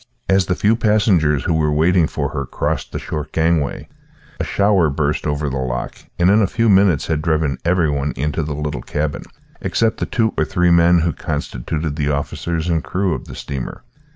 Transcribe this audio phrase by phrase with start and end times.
[0.27, 3.87] As the few passengers who were waiting for her crossed the short gangway,
[4.39, 8.11] a shower burst over the loch and in a few minutes had driven every one
[8.15, 9.25] into the little cabin,
[9.61, 13.83] except the two or three men who constituted the officers and crew of the steamer.